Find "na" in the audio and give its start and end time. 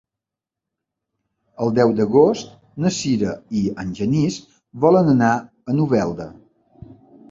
2.87-2.95